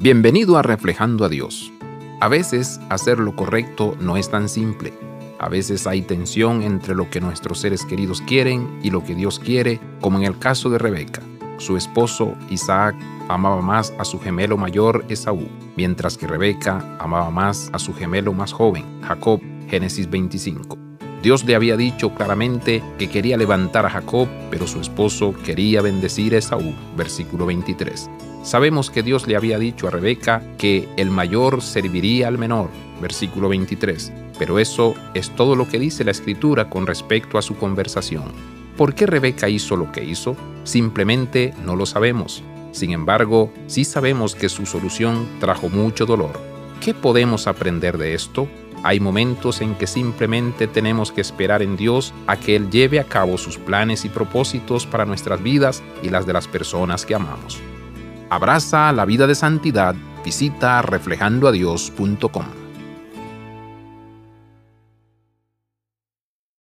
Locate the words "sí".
43.66-43.84